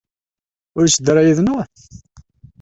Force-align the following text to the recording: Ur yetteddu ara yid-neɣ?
Ur 0.77 0.83
yetteddu 0.85 1.09
ara 1.11 1.27
yid-neɣ? 1.27 1.59